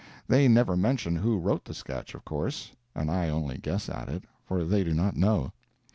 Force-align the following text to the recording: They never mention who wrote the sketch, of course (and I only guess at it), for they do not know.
They 0.27 0.47
never 0.47 0.75
mention 0.75 1.15
who 1.17 1.37
wrote 1.37 1.63
the 1.65 1.75
sketch, 1.75 2.15
of 2.15 2.25
course 2.25 2.71
(and 2.95 3.11
I 3.11 3.29
only 3.29 3.59
guess 3.59 3.87
at 3.87 4.09
it), 4.09 4.23
for 4.43 4.63
they 4.63 4.83
do 4.83 4.95
not 4.95 5.15
know. 5.15 5.51